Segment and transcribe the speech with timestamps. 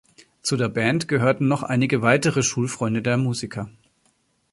[0.41, 3.69] Zu der Band gehörten noch einige weitere Schulfreunde der Musiker.